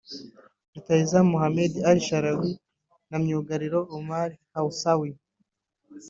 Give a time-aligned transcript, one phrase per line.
[0.73, 2.51] rutahizamu Mohammad Al-Sahlawi
[3.09, 5.11] na myugariro Omar Hawsawi